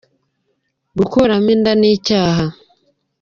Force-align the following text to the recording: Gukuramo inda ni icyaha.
Gukuramo 0.97 1.49
inda 1.55 1.71
ni 1.79 1.87
icyaha. 1.95 2.45